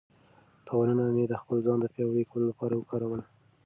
تاوانونه 0.65 1.03
مې 1.15 1.25
د 1.27 1.33
خپل 1.41 1.57
ځان 1.65 1.77
د 1.81 1.85
پیاوړي 1.93 2.23
کولو 2.29 2.45
لپاره 2.51 2.73
وکارول. 2.75 3.21